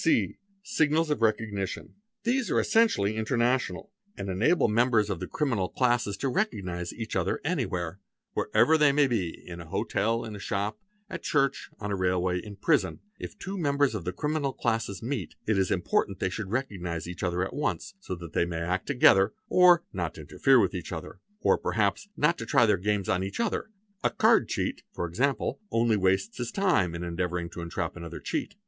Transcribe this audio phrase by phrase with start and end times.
[0.01, 0.39] ont C.
[0.63, 1.85] Signals of recognition._
[2.23, 6.87] These are essentially international and enable members of the criminal 342 PRACTICES OF CRIMINALS classes
[6.87, 7.99] to recognise each other anywhere.
[8.33, 12.55] Wherever they may be, ina hotel, in a shop, at church, on the railway, in
[12.55, 16.29] prison, if two members of the © criminal classes meet it is important that they
[16.31, 20.59] should recognise each other— at once, so that they may act together, or not interfere
[20.59, 23.69] with each other,— or perhaps not try their games on each other;
[24.03, 28.55] a card cheat, for example,— only wastes his time in endeavouring to entrap another cheat.